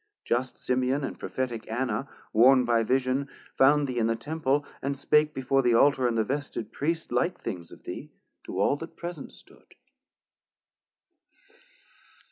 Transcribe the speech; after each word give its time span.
Just 0.25 0.57
Simeon 0.57 1.03
and 1.03 1.19
Prophetic 1.19 1.69
Anna, 1.71 2.09
warn'd 2.33 2.65
By 2.65 2.81
Vision, 2.81 3.29
found 3.55 3.85
thee 3.85 3.99
in 3.99 4.07
the 4.07 4.15
Temple, 4.15 4.65
and 4.81 4.97
spake 4.97 5.31
Before 5.31 5.61
the 5.61 5.75
Altar 5.75 6.07
and 6.07 6.17
the 6.17 6.23
vested 6.23 6.71
Priest, 6.71 7.11
Like 7.11 7.39
things 7.39 7.71
of 7.71 7.83
thee 7.83 8.11
to 8.45 8.59
all 8.59 8.75
that 8.77 8.97
present 8.97 9.31
stood. 9.31 9.75